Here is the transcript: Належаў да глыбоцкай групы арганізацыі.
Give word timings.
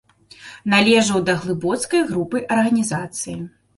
Належаў 0.73 1.19
да 1.29 1.35
глыбоцкай 1.43 2.01
групы 2.11 2.43
арганізацыі. 2.57 3.37